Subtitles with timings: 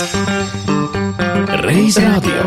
[0.00, 2.42] Reiz radio.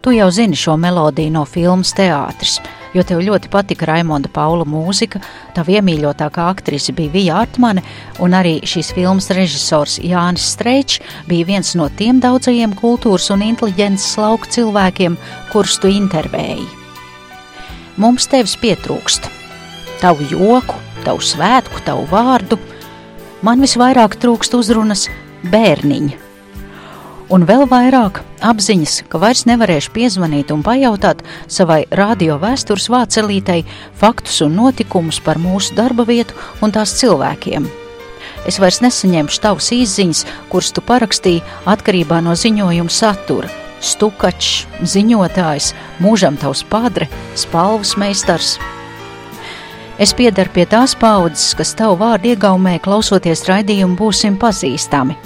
[0.00, 2.60] Tu jau zini šo melodiju no filmas teātris,
[2.94, 5.20] jo tev ļoti patika Raimonda Paula mūzika,
[5.56, 7.84] tava iemīļotākā aktrise bija Vija Artmane,
[8.22, 14.18] un arī šīs filmas režisors Jānis Streičs bija viens no tiem daudzajiem kultūras un inteliģences
[14.20, 15.18] lauku cilvēkiem,
[15.52, 16.68] kurus tu intervēji.
[17.98, 19.26] Mums tevis pietrūkst.
[19.98, 22.60] Tavu joku, tavu svētku, tavu vārdu.
[23.42, 25.08] Man visvairāk trūkst uzrunas
[25.50, 26.27] bērniņa
[27.32, 31.20] un vēl vairāk apziņas, ka vairs nevarēšu piezvanīt un pajautāt
[31.50, 33.64] savai radio vēstures vācelītei
[34.00, 37.68] faktus un notikumus par mūsu darba vietu un tās cilvēkiem.
[38.48, 43.50] Es vairs nesaņemšu tavas izziņas, kuras tu parakstīji atkarībā no ziņojuma satura.
[43.84, 47.06] Stukačs, ziņotājs, mūžam tavs padre,
[47.38, 48.56] spalvas meistars.
[50.02, 55.18] Es piedaru pie tās paudzes, kas tavu vārdu iegaumē, klausoties raidījumu, būsim pazīstami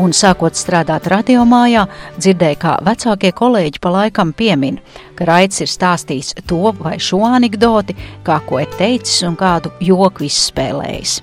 [0.00, 1.86] un sākot strādāt radiomājā,
[2.18, 4.80] dzirdēju, kā vecākie kolēģi pa laikam piemin,
[5.16, 10.26] ka Raits ir stāstījis to vai šo anekdoti, kā ko ir teicis un kādu joku
[10.28, 11.20] izspēlējis.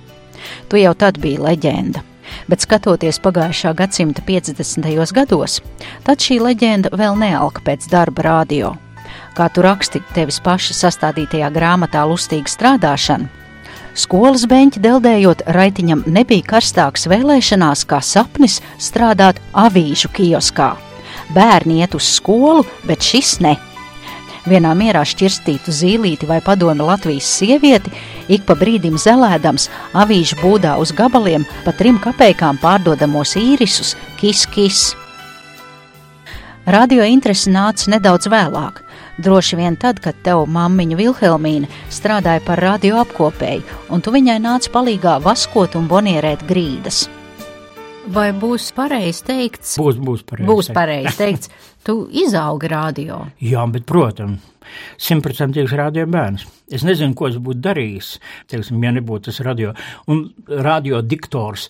[0.70, 2.04] Tu jau tad biji leģenda.
[2.50, 5.14] Bet skatoties pagājušā gadsimta 50.
[5.14, 5.60] gados,
[6.08, 8.74] tad šī leģenda vēl nealka pēc darba radio.
[9.38, 13.30] Kā tu raksti tevis paša sastādītajā grāmatā Lustīga strādāšana,
[13.94, 20.72] Skolas beņķi deldējot raitiņam nebija karstāks vēlēšanās kā sapnis strādāt avīžu kioskā.
[21.36, 23.54] Bērni iet uz skolu, bet šis ne.
[24.50, 27.94] Vienā mierā šķirstītu zīlīti vai padomi Latvijas sievieti,
[28.34, 34.82] ik pa brīdim zelēdams avīžu būdā uz gabaliem pa trim kapekām pārdodamos īrisus kis kis.
[36.66, 38.82] Radio interesi nāca nedaudz vēlāk,
[39.18, 43.62] Droši vien tad, kad tev mammiņa Vilhelmīna strādāja par radio apkopēju,
[43.94, 47.04] un tu viņai nāc palīgā vaskot un bonierēt grīdas.
[48.10, 49.76] Vai būs pareizi teikts?
[49.80, 50.48] Būs, būs pareizi.
[50.50, 51.52] Būs pareizi teikts,
[51.86, 53.20] tu izaugi radio.
[53.38, 54.42] Jā, bet, protams,
[54.98, 56.48] simtprocentīgs radio bērns.
[56.74, 58.16] Es nezinu, ko es būtu darījis,
[58.50, 59.76] teiksim, ja nebūtu tas radio.
[60.10, 61.68] Un radio diktors.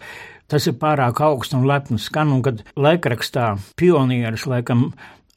[0.47, 4.91] Tas ir pārāk augsts un lepns skan, un kad laikrakstā pionieris, laikam,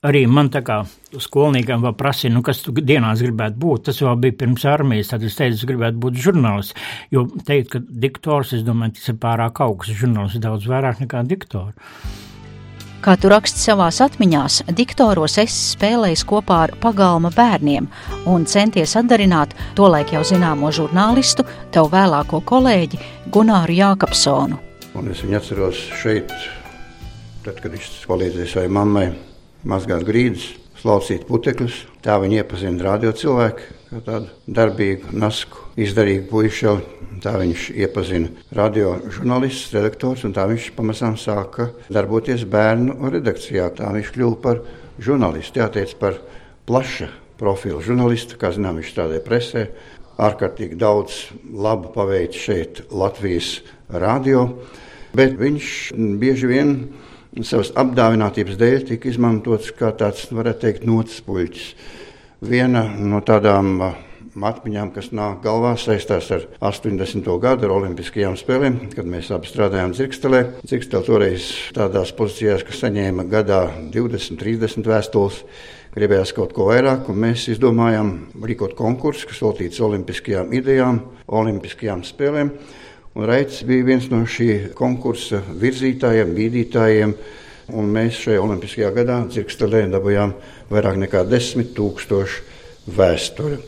[0.07, 0.81] arī man tā kā
[1.23, 3.87] skolniekam vēl prasīja, nu, kas tu dienās gribētu būt.
[3.89, 6.77] Tas vēl bija pirms armijas, tad es teicu, es gribētu būt žurnālists.
[7.15, 9.97] Jo teikt, ka diktors, es domāju, tas ir pārāk augsts.
[9.99, 11.75] Žurnālists ir daudz vairāk nekā diktors.
[13.05, 17.87] Kā tu raksti savās atmiņās, diktoros esi spēlējis kopā ar pagalma bērniem
[18.27, 22.99] un centies atdarināt tolaik jau zināmo žurnālistu, tev vēlāko kolēģi
[23.31, 24.59] Gunāru Jākapsonu.
[24.97, 26.35] Un es viņu atceros šeit,
[27.45, 29.07] tad, kad viņš palīdzēja savai mammai
[29.67, 30.47] mazgāt grīdas,
[30.81, 31.83] slaucīt putekļus.
[32.05, 36.77] Tā viņa iepazina radio cilvēku, kā tādu darbīgu, nasku, izdarīgu puišu.
[37.25, 43.71] Tā viņš iepazina radio žurnālistus, redaktors, un tā viņš pamazām sāka darboties bērnu redakcijā.
[43.79, 44.61] Tā viņš kļuva par
[45.03, 46.21] žurnālistu, jāteic par
[46.69, 47.09] plaša
[47.41, 49.65] profila žurnālistu, kā zinām, viņš strādāja presē,
[50.21, 54.47] ārkārtīgi daudz labu paveicis šeit Latvijas radio,
[55.17, 55.73] bet viņš
[56.21, 56.73] bieži vien
[57.45, 61.69] savas apdāvinātības dēļ tika izmantots kā tāds, varētu teikt, nocis puļķis.
[62.47, 63.97] Viena no tādām uh,
[64.45, 67.29] atmiņām, kas nāk galvā, saistās ar 80.
[67.41, 70.43] gadu ar Olimpiskajām spēlēm, kad mēs abi strādājām Zirgstelē.
[70.69, 73.63] Zirgstele toreiz tādās pozīcijās, ka saņēma gadā
[73.95, 75.43] 20, 30 vēstules.
[75.97, 78.11] Gribējās kaut ko vairāk, un mēs izdomājām
[78.45, 82.53] rīkot konkursu, kas veltīts olimpiskajām idejām, olimpiskajām spēlēm.
[83.17, 87.15] Raits bija viens no šī konkursa virzītājiem, bīdītājiem.
[87.77, 90.35] Un mēs šajā Olimpiskajā gadā dzirkstelē dabūjām
[90.71, 92.45] vairāk nekā 10 tūkstošu
[92.95, 93.59] vēsturi.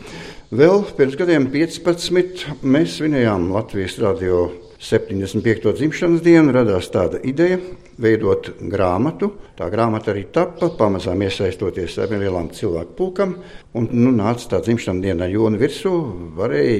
[0.55, 4.45] Vēl pirms gadiem 15 mēs svinējām Latvijas radio
[4.79, 5.73] 75.
[5.81, 7.59] dzimšanas dienu radās tāda ideja
[7.99, 9.33] veidot grāmatu.
[9.59, 13.35] Tā grāmata arī tappa, pamazām iesaistoties ar lielām cilvēku pulkam.
[13.77, 15.93] Un, nu, nāca tā dzimšanas diena jūna virsū,
[16.39, 16.79] varēja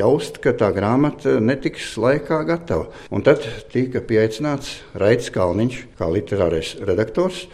[0.00, 2.88] jaust, ka tā grāmata netiks laikā gatava.
[3.14, 7.46] Un tad tika pieaicināts Raits Kalniņš, kā literārais redaktors,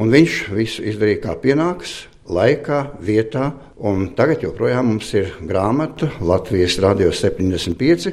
[0.00, 2.04] un viņš visu izdarīja kā pienāks.
[2.30, 3.48] Laikā, vietā,
[3.82, 8.12] un tagad joprojām mums ir grāmata Latvijas Radio 75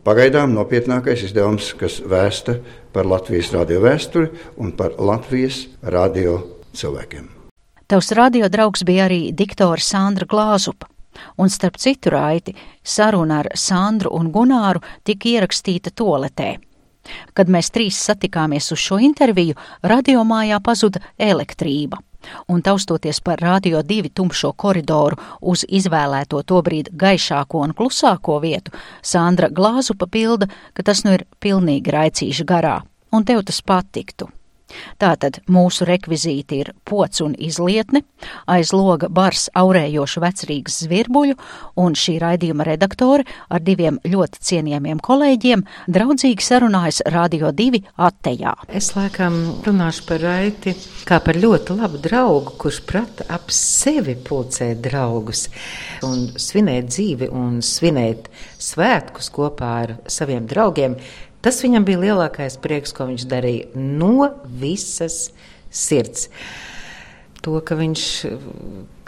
[0.00, 2.54] Pagaidām nopietnākais izdevums, kas vēsta
[2.94, 6.38] par Latvijas radio vēsturi un par Latvijas radio
[6.72, 7.28] cilvēkiem.
[7.90, 10.88] Tavs radio draugs bija arī diktors Sandra Glāzupa.
[11.36, 12.54] un starp citu raiti
[12.84, 16.69] saruna ar Sandru un Gunāru tika ierakstīta toletē.
[17.34, 22.00] Kad mēs trīs satikāmies uz šo interviju, radiomājā pazuda elektrība.
[22.52, 25.16] Un taustoties par radio divi tumšo koridoru
[25.52, 31.96] uz izvēlēto tobrīd gaišāko un klusāko vietu, Sandra Glāzupa bilda, ka tas nu ir pilnīgi
[31.96, 32.76] raicīša garā,
[33.12, 34.28] un tev tas patiktu.
[35.00, 38.02] Tātad mūsu rekvizīti ir pots un izlietne,
[38.50, 41.36] aiz loga bars aurējošu vecrīgas zvirbuļu,
[41.80, 48.54] un šī raidījuma redaktore ar diviem ļoti cienījamiem kolēģiem draudzīgi sarunājas Radio 2 attejā.
[48.68, 50.74] Es laikam runāšu par raiti
[51.08, 55.46] kā par ļoti labu draugu, kurš prata ap sevi pulcēt draugus
[56.06, 58.30] un svinēt dzīvi un svinēt
[58.60, 60.96] svētkus kopā ar saviem draugiem
[61.40, 64.28] Tas viņam bija lielākais prieks, ko viņš darīja no
[64.60, 65.30] visas
[65.72, 66.28] sirds.
[67.40, 68.02] To, ka viņš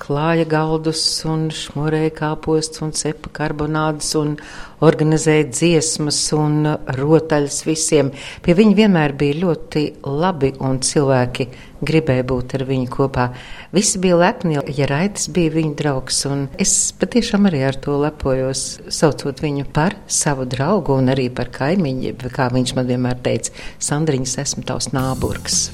[0.00, 4.38] klāja galdus un šmurēja kāpostus un cepa karbonādes un
[4.82, 6.64] organizēja dziesmas un
[6.96, 8.08] rotaļas visiem.
[8.40, 11.48] Pie viņa vienmēr bija ļoti labi un cilvēki
[11.84, 13.28] gribēja būt ar viņu kopā.
[13.76, 18.66] Visi bija lepni, ja Raitas bija viņa draugs, un es patiešām arī ar to lepojos,
[18.88, 23.52] saucot viņu par savu draugu un arī par kaimiņu, kā viņš man vienmēr teica,
[23.92, 25.66] Sandriņas esmu tavs nāburgs.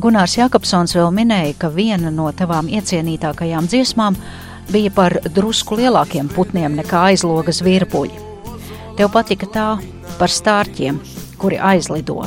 [0.00, 4.16] Gunārs Jakobsons vēl minēja, ka viena no tavām iecienītākajām dziesmām
[4.72, 8.14] bija par drusku lielākiem putniem nekā aizlogas virpuļi.
[8.96, 9.66] Tev patika tā
[10.16, 11.02] par stārķiem,
[11.40, 12.22] kuri aizlido.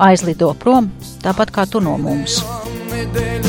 [0.00, 0.88] Aizlido prom,
[1.24, 2.40] tāpat kā tu no mums.
[2.88, 3.47] Nedēļu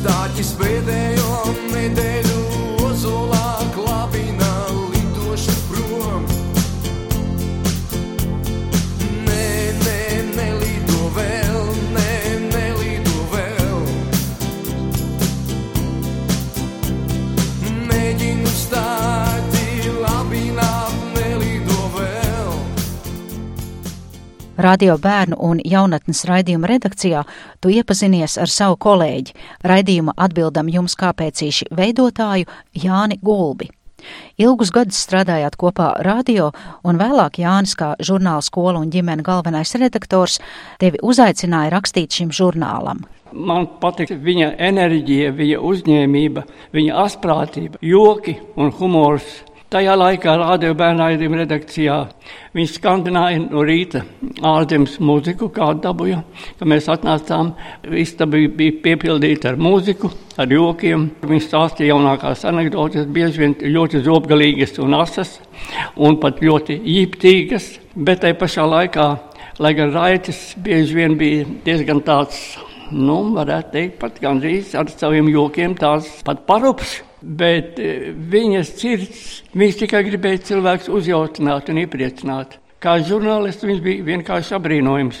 [0.00, 2.29] stati spedejom nedeljo.
[24.60, 27.22] Radio bērnu un jaunatnes raidījuma redakcijā
[27.64, 29.32] tu iepazinies ar savu kolēģi,
[29.64, 33.70] raidījuma atbildam jums kāpēcīši veidotāju Jāni Gulbi.
[34.40, 36.50] Ilgus gadus strādājāt kopā radio,
[36.84, 40.36] un vēlāk Jānis, kā žurnāla skola un ģimene galvenais redaktors,
[40.80, 43.06] tevi uzaicināja rakstīt šim žurnālam.
[43.32, 46.44] Man patīk viņa enerģija, viņa uzņēmība,
[46.76, 49.38] viņa asprātība, joki un humors.
[49.70, 51.96] Tajā laikā Rādio bērnājuma redakcijā
[52.58, 54.00] viņš skandināja no rīta
[54.42, 56.24] ārzemes mūziku, kādu dabūja.
[56.58, 57.52] Kad mēs atnācām,
[57.94, 60.08] istaba bija piepildīta ar mūziku,
[60.42, 61.04] ar jokiem.
[61.22, 65.36] Viņš stāstīja jaunākās anekdotas, bieži vien ļoti zobgalīgas un asas,
[65.94, 69.04] un pat ļoti ģiptīgas, bet tai pašā laikā,
[69.62, 72.58] lai gan raitis bieži vien bija diezgan tāds,
[72.90, 76.98] nu, varētu teikt, pat gandrīz ar saviem jokiem tās pat parups.
[77.20, 82.56] Bet e, viņas sirds, viņš tikai gribēja cilvēks uzjautināt un iepriecināt.
[82.80, 85.18] Kā žurnālists viņš bija vienkārši apbrīnojams.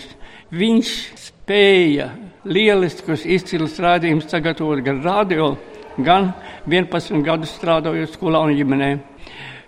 [0.56, 2.08] Viņš spēja
[2.48, 5.52] lieliskus, izcilus rādījumus sagatavot gan radio,
[6.00, 6.32] gan
[6.64, 8.90] 11 gadus strādājot skolā un ģimenē.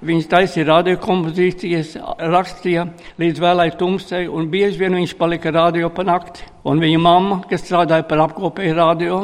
[0.02, 2.88] Viņš taisīja radiokompozīcijas, rakstīja
[3.22, 6.42] līdz vēlai tumsai, un bieži vien viņš palika radio pa nakti.
[6.66, 9.20] Un viņa mamma, kas strādāja par apkopēju radio,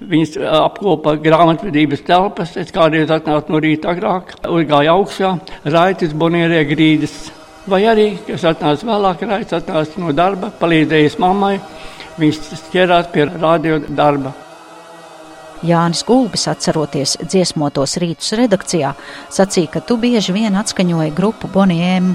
[0.00, 2.56] viņas apkopa grāmatvedības telpas.
[2.56, 5.34] Es kādreiz atnācu no rīta agrāk, uzgāju augšā,
[5.68, 7.18] raitis bonierē grīdas.
[7.68, 11.58] Vai arī, kas atnāca vēlāk, raitis atnāca no darba, palīdzējis mammai,
[12.16, 12.42] viņš
[12.72, 14.45] ķerās pie radio darba.
[15.66, 18.94] Jānis Gulbis, atceroties dziesmotos rītus redakcijā,
[19.34, 22.14] sacīja, ka tu bieži vien atskaņoji grupu Boniem.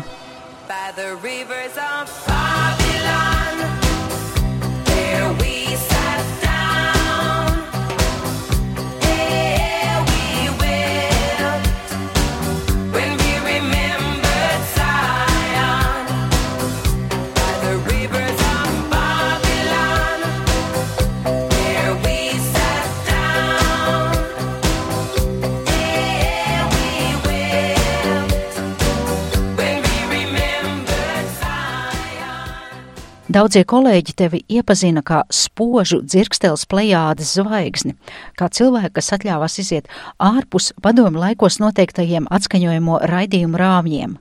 [33.31, 37.93] Daudzie kolēģi tevi iepazina kā spožu dzirkstels plejādes zvaigzni,
[38.35, 39.87] kā cilvēku, kas atļāvās iziet
[40.19, 44.17] ārpus padomu laikos noteiktajiem atskaņojamo raidījumu rāmjiem.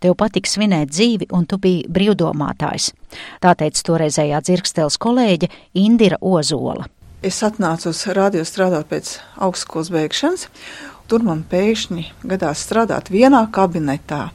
[0.00, 2.94] Tev patika svinēt dzīvi, un tu biji brīvdomātājs.
[3.44, 5.50] Tā teica toreizējā dzirkstels kolēģe
[5.82, 6.88] Indira Ozola.
[7.20, 10.48] Es atnācu uz radio strādāt pēc augstskolas beigšanas.
[11.10, 14.30] Tur man pēkšņi gadās strādāt vienā kabinetā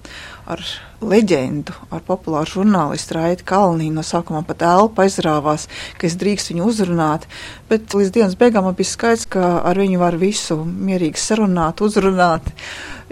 [0.45, 0.61] ar
[1.05, 3.93] leģendu, ar populāru žurnālistu Raitu Kalniņu.
[3.97, 5.67] No sākuma pat elpa aizrāvās,
[5.99, 7.25] ka es drīkstu viņu uzrunāt,
[7.69, 12.53] bet līdz dienas beigām man bija skaidrs, ka ar viņu var visu mierīgi sarunāt, uzrunāt.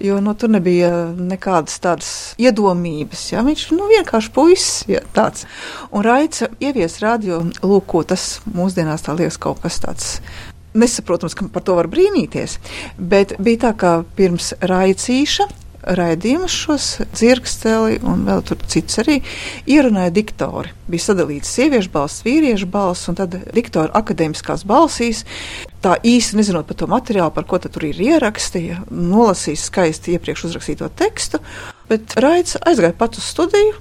[0.02, 3.28] Jo nu, tur nebija nekādas tādas iedomības.
[3.34, 3.44] Ja?
[3.46, 5.46] Viņš nu, vienkārši puisis ja, tāds.
[5.94, 10.16] Un Raits ievies radio, lūk, tas mūsdienās tā liekas kaut kas tāds
[10.74, 12.58] nesaprotams, ka par to var brīnīties.
[12.98, 15.46] Bet bija tā, ka pirms raicīša
[15.84, 19.20] raidījumus, šos dzirksteli un vēl tur cits arī
[19.70, 20.74] ierunāja diktori.
[20.90, 25.24] Bija sadalīts sieviešu balss, vīriešu balss un tad diktori akadēmiskās balsīs.
[25.84, 30.88] Tā īsti nezinot par to materiālu, par ko tur ir ieraksti, nolasīs skaisti iepriekš uzrakstīto
[31.00, 31.42] tekstu,
[31.92, 33.76] bet Raids aizgāja pats uz studiju.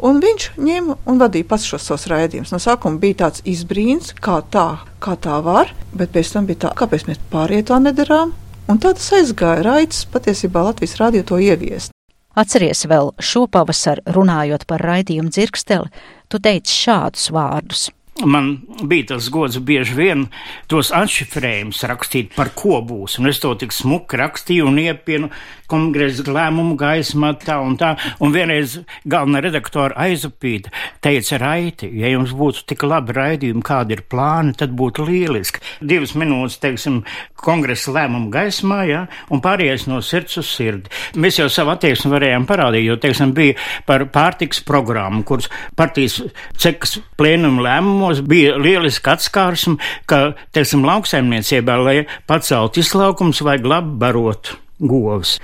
[0.00, 2.54] Un viņš ņēma un vadīja pats šos savus raidījumus.
[2.54, 6.70] No sākuma bija tāds izbrīns, kā tā, kā tā var, bet pēc tam bija tā,
[6.78, 8.32] kāpēc mēs pārējie to nedarām.
[8.70, 9.64] Un tā tas aizgāja.
[9.66, 11.90] Raidījums patiesībā Latvijas rādio to ieviest.
[12.38, 15.90] Atceries vēl šo pavasaru runājot par raidījumu dzirksteli,
[16.30, 17.88] tu teici šādus vārdus.
[18.24, 20.24] Man bija tas gods bieži vien
[20.68, 23.16] tos atšifrējumus rakstīt, par ko būs.
[23.20, 25.30] Un es to tik smuki rakstīju un iepienu
[25.70, 27.94] kongresa lēmumu gaismā tā un tā.
[28.20, 34.04] Un vienreiz galvenā redaktora aizupīta teica, Raiti, ja jums būtu tik labi raidījumi, kādi ir
[34.10, 35.62] plāni, tad būtu lieliski.
[35.80, 37.02] Divas minūtes, teiksim,
[37.44, 40.92] kongresa lēmumu gaismā, ja, un pārējais no sirds uz sirdi.
[41.20, 43.56] Mēs jau savu attieksmi varējām parādīt, jo, teiksim, bija
[43.88, 46.20] par pārtiks programmu, kuras partijas
[46.60, 49.78] cekas plēnumu lēmumos bija lieliski atskārsme,
[50.10, 51.98] ka, teiksim, lauksaimniecībā, lai
[52.30, 55.38] pacelt izlaukums, vajag labi barot govs.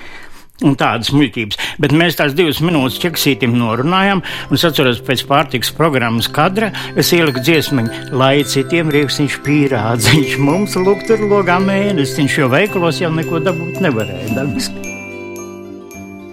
[0.64, 1.58] Un tādas muļķības.
[1.82, 7.12] Bet mēs tās divas minūtes ķeksītim norunājām, un es atceros pēc pārtiks programmas kadra, es
[7.12, 13.44] ieliku dziesmiņu, lai citiem rīksiņš pīrādziņš, mums lūk tur logā mēnesiņš, jo veikalos jau neko
[13.44, 14.32] dabūt nevarēja.
[14.36, 14.86] Dabiski.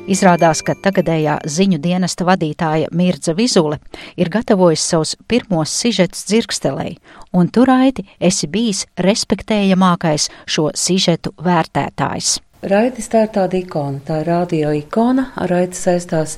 [0.03, 3.77] Izrādās, ka tagadējā ziņu dienesta vadītāja Mirza Vizule
[4.19, 6.97] ir gatavojusi savus pirmos sižetus dzirkstelēji,
[7.31, 12.41] un tur aiti esi bijis respektējamākais šo sižetu vērtētājs.
[12.63, 15.29] Raidis tā ir tāda ikona, tā ir radio ikona.
[15.35, 16.37] Ar raidi saistās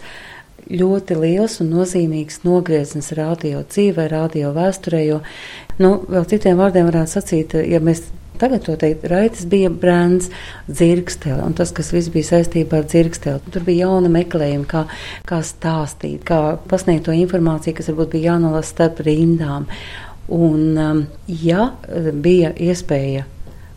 [0.65, 5.19] ļoti liels un nozīmīgs nogrieznis radio dzīvē, radio vēsturē, jo,
[5.77, 10.27] nu, vēl citiem vārdiem varētu sacīt, ja mēs Tagad to teikt, Raitas bija brands,
[10.67, 13.53] dzirkstele, un tas, kas viss bija saistībā ar dzirksteli.
[13.53, 14.81] Tur bija jauna meklējuma, kā,
[15.29, 19.69] kā stāstīt, kā pasniegt to informāciju, kas varbūt bija jānolasa starp rindām.
[20.35, 21.01] Un, um,
[21.31, 21.69] ja
[22.11, 23.23] bija iespēja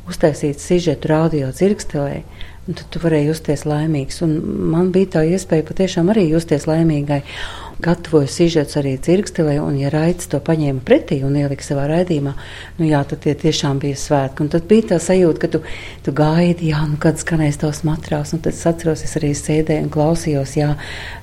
[0.08, 2.22] uztaisīt sižetu radio dzirkstelē,
[2.68, 4.20] tad tu varēji justies laimīgs.
[4.24, 4.36] Un
[4.72, 7.22] man bija tā iespēja patiešām arī justies laimīgai.
[7.78, 12.32] Gatavoju sižets arī dzirkstelē, un, ja raids to paņēma pretī un ielika savā raidījumā,
[12.80, 14.42] nu jā, tad tie tiešām bija svētki.
[14.42, 15.60] Un tad bija tā sajūta, ka tu,
[16.02, 19.86] tu gaidi, jā, nu, kad skanēs tavs materiāls, un tad es atceros, es arī sēdēju
[19.86, 20.72] un klausījos, jā,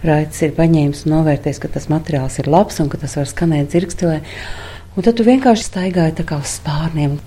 [0.07, 3.75] raids ir paņēmis un novērtējis, ka tas materiāls ir labs un ka tas var skanēt
[3.75, 4.21] dzirkstelē.
[4.95, 7.17] Un tad tu vienkārši staigāji kā uz spārniem.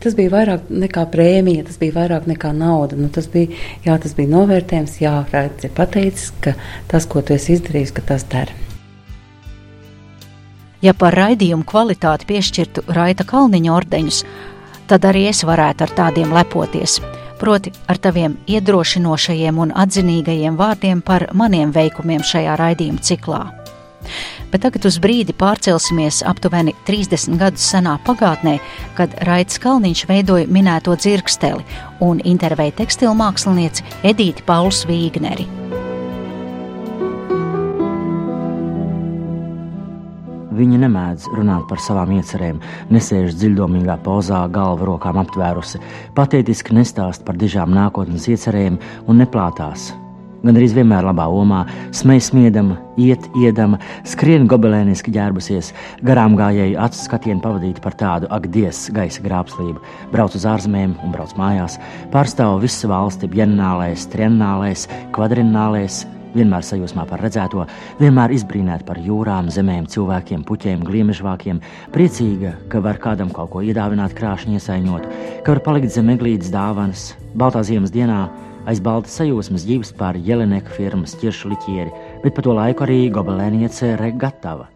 [0.00, 2.96] Tas bija vairāk nekā prēmija, tas bija vairāk nekā nauda.
[2.96, 3.52] Nu, tas, bija,
[3.84, 6.54] jā, tas bija novērtējums, jā, Raidis ir pateicis, ka
[6.88, 8.56] tas, ko tu esi izdarījis, ka tas dara.
[10.80, 14.24] Ja par raidījumu kvalitāti piešķirtu Raita Kalniņa ordeņus,
[14.88, 16.96] tad arī es varētu ar tādiem lepoties.
[17.38, 23.42] Proti, ar taviem iedrošinošajiem un atzinīgajiem vārdiem par maniem veikumiem šajā raidījuma ciklā
[24.52, 28.58] bet tagad uz brīdi pārcelsimies aptuveni 30 gadus senā pagātnē,
[28.98, 31.64] kad Raits Kalniņš veidoja minēto dzirksteli
[32.04, 35.48] un intervēja tekstilu mākslinieci Edīti Pauls Vīgneri.
[40.58, 42.56] Viņa nemēdz runāt par savām iecerēm,
[42.90, 45.78] nesēž dziļdomīgā pozā, galvu rokām aptvērusi,
[46.18, 49.92] patētiski nestāst par dižām nākotnes iecerēm un neplātās,
[50.38, 51.64] Gan arī vienmēr labā omā,
[51.98, 55.72] smējas smiedama, iet, iedama, skrien gobelēniski ģērbusies,
[56.06, 61.16] garām gājēji acu skatienu pavadīt par tādu ak, dievs, gaisa grābslību, brauc uz ārzemēm un
[61.16, 61.80] brauc mājās,
[62.14, 66.04] pārstāv visu valsti, bienālēs, triennālēs, kvadrinālēs,
[66.38, 67.64] vienmēr sajūsmā par redzēto,
[67.98, 71.58] vienmēr izbrīnēta par jūrām, zemēm, cilvēkiem, puķiem, gliemežvākiem,
[71.94, 75.08] priecīga, ka var kādam kaut ko iedāvināt, krāšņi iesaņot,
[75.42, 78.26] ka var palikt zem eglītes dāvanas, baltā ziemas dienā
[78.68, 81.88] Aiz balta sajūsmas ģības pār Jeleneku firmas ķiršu liķieri,
[82.20, 84.66] bet pa to laiku arī gobelēniece Regatava.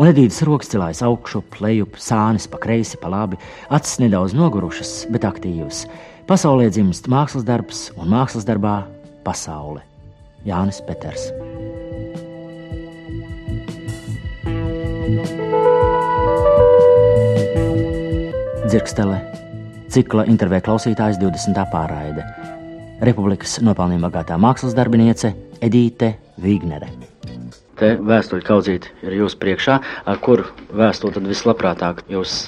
[0.00, 3.36] Un Edītas rokas cilājas augšu, lejup, sānis pa kreisi, pa labi,
[3.68, 5.82] acis nedaudz nogurušas, bet aktīvas.
[6.24, 8.78] Pasaulē dzimst mākslas darbs, un mākslas darbā
[9.26, 9.84] pasaule.
[10.48, 11.28] Jānis Peters.
[18.64, 19.20] Dzirkstele,
[19.92, 21.60] cikla intervija klausītājs 20.
[21.68, 22.24] pārraide.
[23.04, 25.34] Republikas nopelnījuma bagātā mākslas darbiniece
[25.64, 26.88] Edīte Vignere.
[27.78, 32.44] Te vēstuļu kaudzīte ir jūsu priekšā, ar kuru vēstuli tad vislabprātāk jūs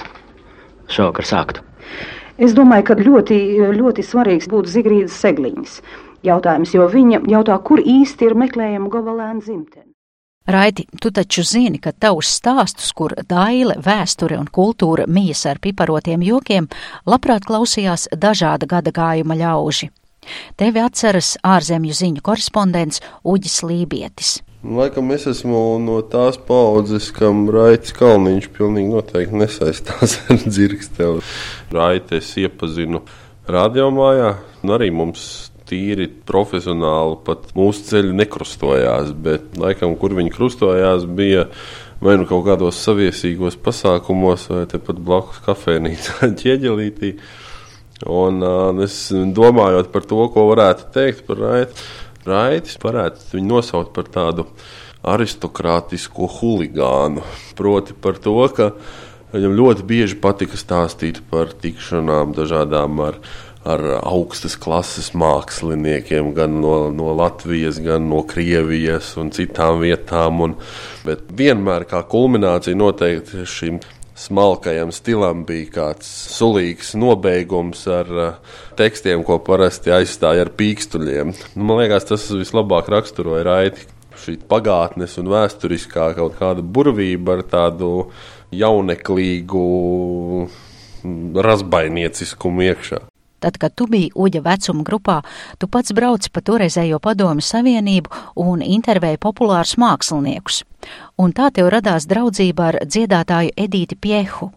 [0.93, 1.65] šovakar sāktu.
[2.39, 3.41] Es domāju, ka ļoti,
[3.79, 5.81] ļoti svarīgs būtu Zigrīdas Segliņas
[6.27, 9.91] jautājums, jo viņa jautā, kur īsti ir meklējama gobalēna dzimtene.
[10.47, 16.23] Raiti, tu taču zini, ka tavus stāstus, kur daile, vēsture un kultūra mijas ar piparotiem
[16.23, 16.69] jokiem,
[17.03, 19.91] labprāt klausījās dažāda gada gājuma ļauži.
[20.61, 24.37] Tevi atceras ārzemju ziņu korespondents Uģis Lībietis.
[24.67, 31.23] Laikam es esmu no tās paudzes, kam Raits Kalniņš pilnīgi noteikti nesaistās ar dzirksteli.
[31.77, 33.05] Raiti es iepazinu
[33.47, 34.33] radiomājā,
[34.65, 35.27] un arī mums
[35.67, 41.47] tīri profesionāli pat mūsu ceļi nekrustojās, bet laikam, kur viņi krustojās, bija
[42.03, 47.17] vai nu kaut kādos saviesīgos pasākumos, vai tepat blakus kafejnīcā ķieģelītī.
[48.05, 51.87] Un uh, es domājot par to, ko varētu teikt par Raitu,
[52.27, 54.45] Raitis varētu viņu nosaukt par tādu
[55.07, 57.23] aristokrātisku huligānu.
[57.57, 58.73] Proti par to, ka
[59.33, 63.21] viņam ļoti bieži patika stāstīt par tikšanām dažādām ar
[63.67, 70.43] ar augstas klases māksliniekiem, gan no, no Latvijas, gan no Krievijas un citām vietām.
[70.45, 70.55] Un,
[71.07, 73.81] bet vienmēr kā kulminācija noteikti šim
[74.17, 81.35] smalkajam stilam bija kāds sulīgs nobeigums ar uh, tekstiem, ko parasti aizstāja ar pīkstuļiem.
[81.55, 83.89] Nu, man liekas, tas vislabāk raksturoja raiti.
[84.17, 87.91] Šī pagātnes un vēsturiskā kaut kāda burvība ar tādu
[88.57, 89.67] jauneklīgu
[91.47, 93.03] razbainieciskumu iekšā.
[93.45, 95.19] Tad, kad tu biji uģa vecuma grupā,
[95.61, 100.63] tu pats brauci pa toreizējo padomu savienību un intervēji populārus māksliniekus
[101.22, 104.52] un tā tev radās draudzība ar dziedātāju Edīti Piehu,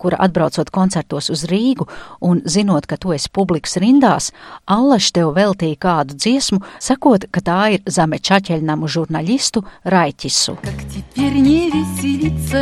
[0.00, 1.88] kura atbraucot koncertos uz Rīgu
[2.24, 4.32] un zinot, ka tu esi publikas rindās,
[4.64, 10.56] Allaš tev veltīja kādu dziesmu, sakot, ka tā ir zeme čaķeļnamu žurnāļistu Raiķisu.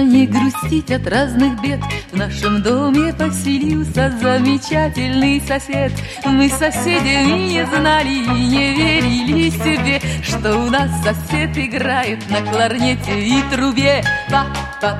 [0.04, 1.80] не грустить от разных бед
[2.12, 5.92] В нашем доме поселился замечательный сосед
[6.24, 9.97] Мы соседями не знали и не верили себе
[10.38, 14.02] Что у нас сосед играет на кларнете и и трубе.
[14.30, 14.46] Па
[14.80, 14.98] па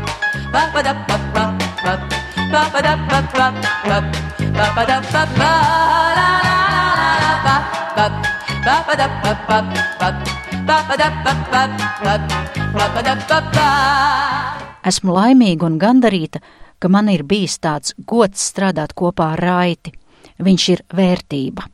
[0.53, 1.44] па па да па па
[1.83, 1.98] па
[2.53, 3.53] па па да па па
[3.85, 4.03] па
[4.57, 5.50] па па да па па
[6.18, 6.59] ла ла
[7.24, 7.57] ла па
[7.96, 8.07] па
[8.64, 9.59] па па да па па
[10.00, 10.09] па
[10.66, 11.62] pa pa da pa pa
[12.03, 12.18] pa
[12.74, 13.68] pa pa da pa pa.
[14.85, 16.40] Esmu laimīga un gandarīta,
[16.79, 19.94] ka man ir bijis tāds gods strādāt kopā ar Raiti.
[20.44, 21.64] Viņš ir vērtība.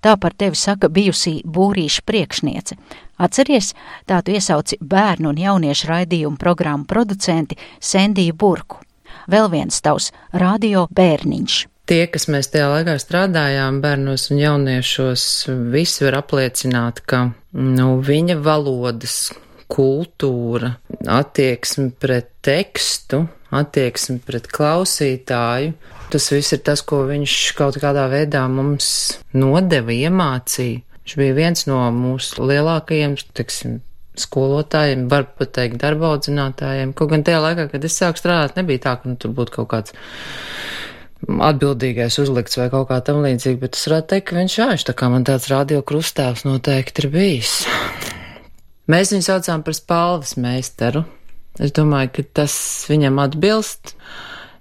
[0.00, 2.76] Tā par tevi saka bijusī būrīša priekšniece.
[3.16, 3.72] Atceries,
[4.08, 8.82] tā tu iesauci bērnu un jauniešu raidījumu programmu producenti Sendiju Burku.
[9.30, 11.62] Vēl viens tavs radio bērniņš.
[11.86, 15.24] Tie, kas mēs tajā laikā strādājām, bērnos un jauniešos,
[15.70, 19.28] visi var apliecināt, ka nu, viņa valodas
[19.70, 20.72] kultūra,
[21.06, 23.22] attieksme pret tekstu,
[23.54, 25.74] attieksme pret klausītāju
[26.12, 28.88] Tas viss ir tas, ko viņš kaut kādā veidā mums
[29.34, 30.82] nodeva, iemācīja.
[31.06, 33.80] Viņš bija viens no mūsu lielākajiem, teiksim,
[34.18, 36.94] skolotājiem, var pat teikt, darba audzinātājiem.
[36.96, 39.70] Kaut gan tajā laikā, kad es sāku strādāt, nebija tā, ka nu, tur būtu kaut
[39.74, 39.96] kāds
[41.26, 44.94] atbildīgais uzlikts vai kaut kā tam līdzīgi, bet es varētu teikt, ka viņš āš, tā
[44.98, 47.54] kā man tāds radio krustāvs noteikti ir bijis.
[48.90, 51.02] Mēs viņu saucām par spalvas meistaru.
[51.58, 52.54] Es domāju, ka tas
[52.90, 53.96] viņam atbilst.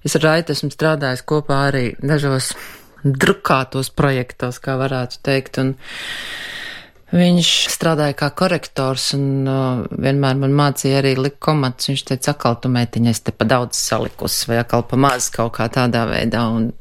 [0.05, 2.51] Es ar Raitu esmu strādājis kopā arī dažos
[3.05, 5.71] drukātos projektos, kā varētu teikt, un
[7.15, 11.91] viņš strādāja kā korektors un uh, vienmēr man mācīja arī likt komatus.
[11.91, 15.69] Viņš teica, akal tu meitiņas te pa daudz salikus vai akal pa maz kaut kā
[15.73, 16.71] tādā veidā, un,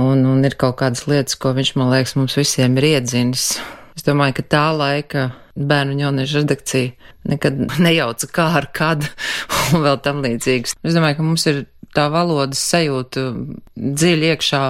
[0.00, 3.50] un, un ir kaut kādas lietas, ko viņš, man liekas, mums visiem ir iedzinis.
[3.96, 5.26] Es domāju, ka tā laika
[5.60, 9.04] bērnu un jauniešu redakcija nekad nejauca kā ar kad
[9.74, 10.78] un vēl tam līdzīgs.
[10.84, 11.64] Es domāju, ka mums ir
[11.96, 13.24] tā valodas sajūta
[13.76, 14.62] dziļi iekšā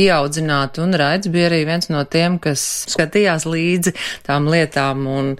[0.00, 3.94] ieaudzināta, un Raids bija arī viens no tiem, kas skatījās līdzi
[4.26, 5.36] tām lietām un,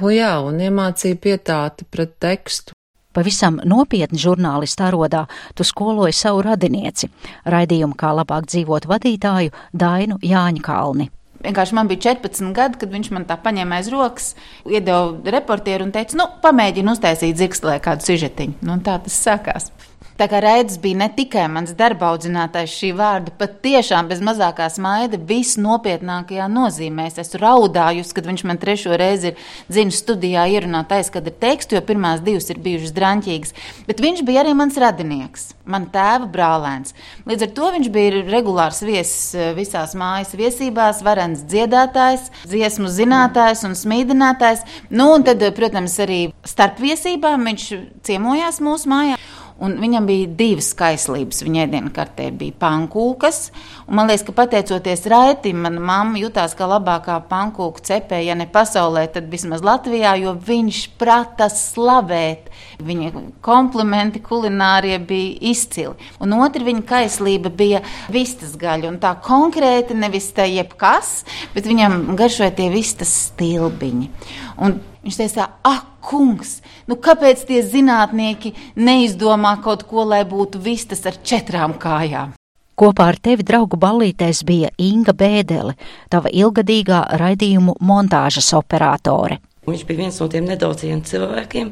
[0.00, 2.76] un jā, un iemācīja pietāti pret tekstu.
[3.12, 7.10] Pavisam nopietni žurnālisti arodā, tu skoloji savu radinieci,
[7.44, 11.10] raidījumu kā labāk dzīvot vadītāju Dainu Jāņa Kalni.
[11.42, 14.32] Vienkārši man bija 14 gadi, kad viņš man tā paņēma aiz rokas,
[14.64, 18.60] iedeva reportieru un teica, nu, pamēģini uztaisīt zirgslē kādu sižetiņu.
[18.64, 19.72] Nu, tā tas sākās.
[20.22, 24.68] Tā kā Raidis bija ne tikai mans darba audzinātājs šī vārda, pat tiešām bez mazākā
[24.70, 27.08] smaida visnopietnākajā nozīmē.
[27.10, 31.82] Es esmu raudājusi, kad viņš man trešo reizi ir dzinu studijā ierunāt aizkadra tekstu, jo
[31.88, 33.56] pirmās divas ir bijušas draņķīgas.
[33.88, 36.94] Bet viņš bija arī mans radinieks, man tēva brālēns.
[37.26, 43.66] Līdz ar to viņš bija regulārs viesis eh, visās mājas viesībās, varens dziedātājs, dziesmu zinātājs
[43.66, 44.62] un smīdinātājs.
[44.94, 47.70] Nu, un tad, protams, arī starp viesībām viņš
[48.06, 49.18] ciemojās mūsu mājā.
[49.62, 51.42] Un viņam bija divas kaislības.
[51.46, 53.40] Viņa ēdienkartē bija pankūkas.
[53.86, 59.06] Man liekas, ka pateicoties Raitim, mana mamma jutās kā labākā pankūku cepēja, ja ne pasaulē,
[59.14, 62.51] tad vismaz Latvijā, jo viņš prata slavēt.
[62.82, 63.12] Viņa
[63.44, 65.94] komplimenti kulinārie bija izcili.
[66.22, 68.90] Un otra viņa kaislība bija vistas gaļa.
[68.90, 71.22] Un tā konkrēti nevis tā jebkas,
[71.54, 74.10] bet viņam garšoja tie vistas stilbiņi.
[74.62, 76.58] Un viņš teica, ak, kungs,
[76.90, 82.34] nu kāpēc tie zinātnieki neizdomā kaut ko, lai būtu vistas ar četrām kājām?
[82.82, 85.76] Kopā ar tevi draugu ballītēs bija Inga Bēdele,
[86.10, 89.38] tava ilgadīgā raidījumu montāžas operātore.
[89.68, 91.68] Viņš bija viens no tiem nedaudziem cilvēkiem,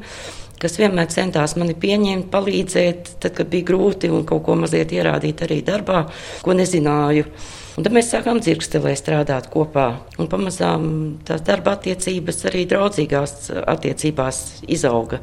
[0.61, 5.41] kas vienmēr centās mani pieņemt, palīdzēt, tad, kad bija grūti un kaut ko mazliet ierādīt
[5.45, 6.05] arī darbā,
[6.45, 7.25] ko nezināju.
[7.79, 9.87] Un tad mēs sākām dzirkstelē strādāt kopā.
[10.19, 10.83] Un pamazām
[11.27, 15.21] tās darba attiecības arī draudzīgās attiecībās izauga.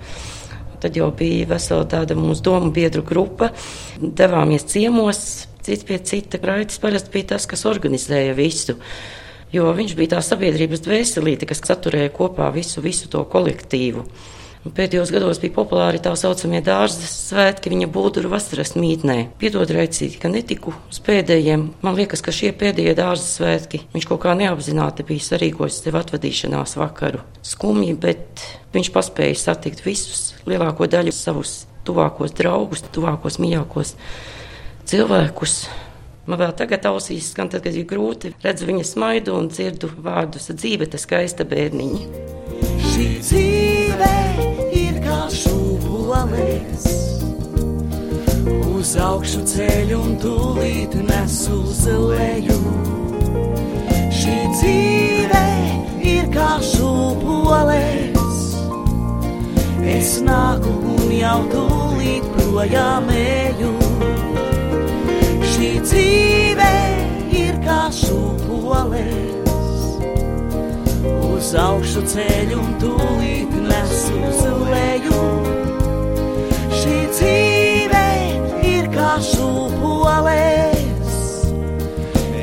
[0.79, 3.51] Tad jau bija vesela tāda mūsu domu biedru grupa.
[3.99, 5.21] Devāmies ciemos,
[5.67, 6.41] cits pie cita.
[6.41, 8.79] Raitis parasti bija tas, kas organizēja visu.
[9.53, 14.05] Jo viņš bija tā sabiedrības dvēselīte, kas saturēja kopā visu, visu to kolektīvu.
[14.75, 19.17] Pēdējos gados bija populāri tā saucamie dārza svētki viņa būduru vasaras mītnē.
[19.41, 21.65] Piedod raicīgi, ka netiku uz pēdējiem.
[21.85, 26.77] Man liekas, ka šie pēdējie dārza svētki viņš kaut kā neapzināti bija sarīkojis sev atvadīšanās
[26.81, 27.23] vakaru.
[27.47, 33.95] Skumji, bet viņš paspēja satikt visus, lielāko daļu savus tuvākos draugus, tuvākos mīļākos
[34.89, 35.61] cilvēkus.
[36.29, 40.51] Man vēl tagad ausīs skan, tad, kad ir grūti, redzu viņa smaidu un dzirdu vārdus
[40.53, 42.27] dzīve, tas skaista bērniņa.
[42.89, 43.58] Šī dzīve
[44.75, 46.85] ir kā šūpoles,
[48.73, 52.59] uz augšu ceļu un tūlīt nes uz leju.
[54.19, 55.45] Šī dzīve
[56.13, 58.43] ir kā šūpoles,
[59.97, 63.73] es nāku un jau tūlīt projām eju.
[65.55, 66.71] Šī dzīve
[67.47, 69.38] ir kā šūpoles
[71.49, 75.21] uz augšu ceļu un tūlīt nes uz leju.
[76.77, 78.03] Šī dzīve
[78.69, 81.15] ir kā šūpoles,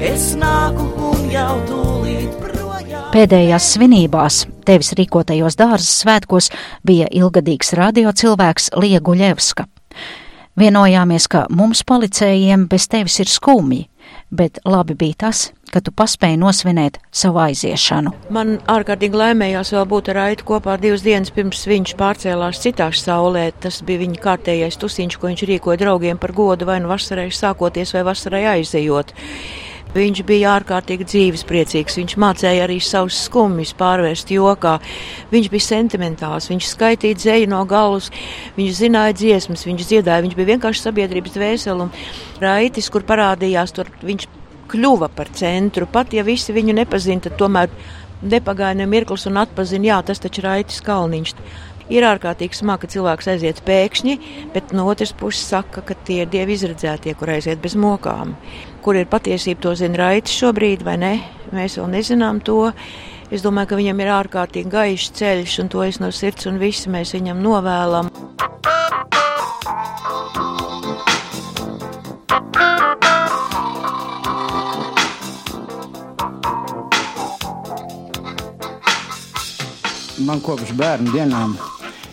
[0.10, 3.06] es nāku un jau tūlīt projām.
[3.14, 6.50] Pēdējās svinībās tevis rīkotajos dārzas svētkos
[6.82, 9.68] bija ilgadīgs radio cilvēks Lieguļevska.
[10.58, 13.86] Vienojāmies, ka mums policējiem bez tevis ir skumji,
[14.32, 18.14] bet labi bija tas, ka tu paspēji nosvinēt savu aiziešanu.
[18.34, 23.50] Man ārkārtīgi laimējās vēl būt ar Aitu kopā divas dienas pirms viņš pārcēlās citā saulē.
[23.62, 27.96] Tas bija viņa kārtējais tusiņš, ko viņš rīkoja draugiem par godu vai nu vasarai sākoties
[27.98, 29.14] vai vasarai aizejot.
[29.96, 31.96] Viņš bija ārkārtīgi dzīvespriecīgs.
[32.02, 34.74] Viņš mācīja arī savus skumjus pārvērst jokā.
[35.32, 38.10] Viņš bija sentimentāls, viņš skaitīja dzēju no galvas,
[38.58, 40.26] viņš zināja dziesmas, viņš dziedāja.
[40.26, 41.94] Viņš bija vienkārši sabiedrības dvēseli un
[42.44, 44.28] raitis, kur parādījās, tur viņš
[44.74, 45.88] kļuva par centru.
[45.88, 47.72] Pat ja visi viņu nepazina, tad tomēr
[48.26, 51.36] nepagāja ne mirklis un atpazina, jā, tas taču ir Raitis Kalniņš.
[51.86, 54.16] Ir ārkārtīgi smagi, ka cilvēks aiziet pēkšņi,
[54.56, 58.34] bet no otras puses saka, ka tie ir dievi izredzētie, kur aiziet bez mokām.
[58.82, 61.12] Kur ir patiesība, to zina Raitis šobrīd, vai ne?
[61.54, 62.72] Mēs vēl nezinām to.
[63.30, 66.90] Es domāju, ka viņam ir ārkārtīgi gaišs ceļš, un to es no sirds un visi
[66.90, 68.10] mēs viņam novēlam.
[80.26, 81.54] Man kopš bērnu dienām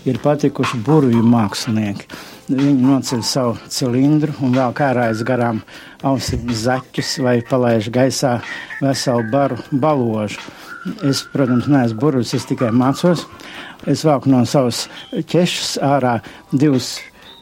[0.09, 2.09] ir patikuši burvju mākslinieki.
[2.53, 5.63] Viņi noceļ savu cilindru un vēl kārājas garām
[6.07, 8.39] ausīm zaķus vai palaiž gaisā
[8.83, 10.43] veselu baru baložu.
[11.07, 13.23] Es, protams, neesmu burvis, es tikai mācos.
[13.87, 16.17] Es vāku no savas ķešas ārā
[16.51, 16.97] divus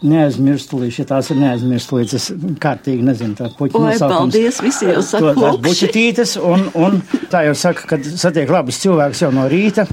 [0.06, 5.34] neaizmirstulīši, ja tās ir neaizmirstulītas, es kārtīgi nezinu tā puķu Oi, paldies, visi jau saka
[5.36, 7.00] to, buķetītes, un, un
[7.32, 9.84] tā jau saka, kad satiek labus cilvēkus jau no rīta,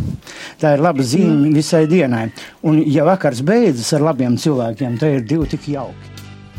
[0.61, 2.29] tā ir laba zīme visai dienai.
[2.67, 6.15] Un ja vakars beidzas ar labiem cilvēkiem, tad ir divi tik jauki.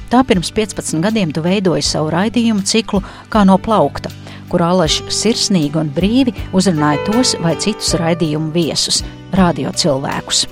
[0.08, 4.12] Tā pirms 15 gadiem tu veidoji savu raidījumu ciklu kā no plaukta.
[4.48, 9.02] kur Alaž sirsnīgi un brīvi uzrunāja tos vai citus raidījumu viesus,
[9.36, 10.46] radio cilvēkus.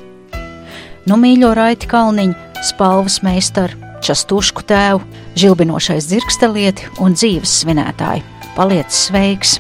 [1.07, 5.03] Nu, mīļo Raiti Kalniņu, spalvas meistaru, častušku tēvu,
[5.39, 8.25] žilbinošais dzirkstelieti un dzīves svinētāji.
[8.57, 9.59] Paliec sveiks!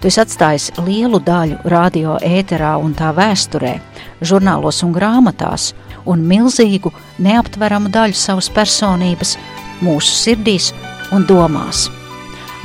[0.00, 3.78] Tu esi atstājis lielu daļu radio ēterā un tā vēsturē,
[4.20, 5.70] žurnālos un grāmatās,
[6.04, 6.92] un milzīgu,
[7.24, 9.36] neaptveramu daļu savas personības
[9.80, 10.72] mūsu sirdīs
[11.16, 11.86] un domās.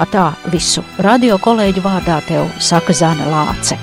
[0.01, 3.77] Ar tā visu radio kolēģu vārdā tev saka Zana Lāce.